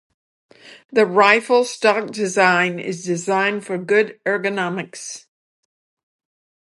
The 0.91 1.05
rifle 1.05 1.63
stock 1.63 2.09
design 2.09 2.79
is 2.79 3.05
designed 3.05 3.67
for 3.67 3.77
good 3.77 4.19
ergonomics. 4.25 5.27